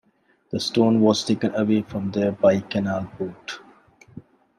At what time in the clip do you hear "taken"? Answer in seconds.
1.23-1.53